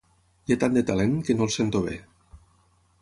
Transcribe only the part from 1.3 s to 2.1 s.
no el sento bé.